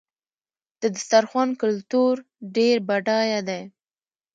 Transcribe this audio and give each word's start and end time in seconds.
د 0.81 0.83
دسترخوان 0.95 1.49
کلتور 1.61 2.13
ډېر 2.55 2.75
بډایه 2.87 3.39
دی. 3.49 3.61